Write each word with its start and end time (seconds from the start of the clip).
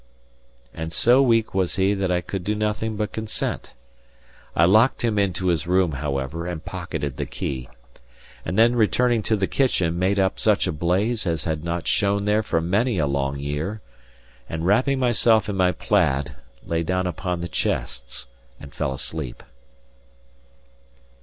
And 0.73 0.91
so 0.91 1.21
weak 1.21 1.53
was 1.53 1.75
he 1.75 1.93
that 1.93 2.09
I 2.09 2.21
could 2.21 2.43
do 2.43 2.55
nothing 2.55 2.95
but 2.97 3.11
consent. 3.11 3.75
I 4.55 4.65
locked 4.65 5.03
him 5.03 5.19
into 5.19 5.49
his 5.49 5.67
room, 5.67 5.91
however, 5.91 6.47
and 6.47 6.65
pocketed 6.65 7.17
the 7.17 7.27
key, 7.27 7.69
and 8.43 8.57
then 8.57 8.75
returning 8.75 9.21
to 9.21 9.35
the 9.35 9.45
kitchen, 9.45 9.99
made 9.99 10.17
up 10.17 10.39
such 10.39 10.65
a 10.65 10.71
blaze 10.71 11.27
as 11.27 11.43
had 11.43 11.63
not 11.63 11.85
shone 11.85 12.25
there 12.25 12.41
for 12.41 12.61
many 12.61 12.97
a 12.97 13.05
long 13.05 13.37
year, 13.37 13.79
and 14.49 14.65
wrapping 14.65 14.97
myself 14.97 15.47
in 15.47 15.55
my 15.55 15.71
plaid, 15.71 16.35
lay 16.65 16.81
down 16.81 17.05
upon 17.05 17.41
the 17.41 17.47
chests 17.47 18.25
and 18.59 18.73
fell 18.73 18.93
asleep. 18.93 19.43